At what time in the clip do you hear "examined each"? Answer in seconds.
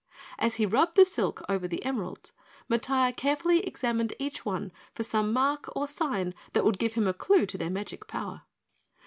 3.59-4.43